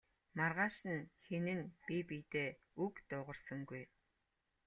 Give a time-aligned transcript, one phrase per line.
[0.37, 2.49] Маргааш нь хэн нь бие биедээ
[2.83, 3.83] үг дуугарсангүй.